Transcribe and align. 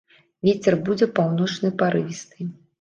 Вецер 0.47 0.77
будзе 0.87 1.09
паўночны 1.21 1.73
парывісты. 1.85 2.53